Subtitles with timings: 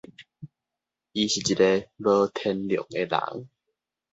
[1.11, 3.49] 伊是一个無天良的人